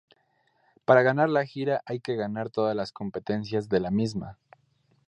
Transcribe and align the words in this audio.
Para 0.83 1.03
ganar 1.03 1.29
la 1.29 1.45
gira 1.45 1.83
hay 1.85 1.99
que 1.99 2.15
ganar 2.15 2.49
todas 2.49 2.75
las 2.75 2.91
competencias 2.91 3.69
de 3.69 3.79
la 3.81 3.91
misma. 3.91 4.39